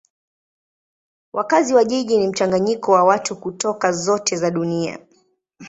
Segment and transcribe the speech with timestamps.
[1.33, 4.99] Wakazi wa jiji ni mchanganyiko wa watu kutoka zote za dunia.